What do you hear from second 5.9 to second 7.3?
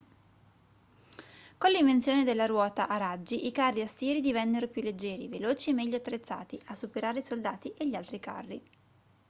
attrezzati a superare i